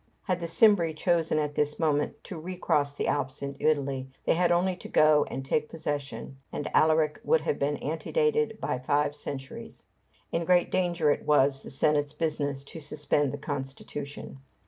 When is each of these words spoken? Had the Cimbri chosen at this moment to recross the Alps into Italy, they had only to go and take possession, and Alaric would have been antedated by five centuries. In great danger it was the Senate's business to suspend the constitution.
Had 0.23 0.39
the 0.39 0.47
Cimbri 0.47 0.95
chosen 0.95 1.37
at 1.37 1.53
this 1.53 1.77
moment 1.77 2.23
to 2.23 2.39
recross 2.39 2.95
the 2.95 3.05
Alps 3.07 3.43
into 3.43 3.63
Italy, 3.69 4.09
they 4.25 4.33
had 4.33 4.51
only 4.51 4.75
to 4.77 4.87
go 4.89 5.27
and 5.29 5.45
take 5.45 5.69
possession, 5.69 6.37
and 6.51 6.67
Alaric 6.75 7.21
would 7.23 7.41
have 7.41 7.59
been 7.59 7.77
antedated 7.77 8.59
by 8.59 8.79
five 8.79 9.15
centuries. 9.15 9.85
In 10.31 10.43
great 10.43 10.71
danger 10.71 11.11
it 11.11 11.27
was 11.27 11.59
the 11.61 11.69
Senate's 11.69 12.13
business 12.13 12.63
to 12.63 12.79
suspend 12.79 13.31
the 13.31 13.37
constitution. 13.37 14.39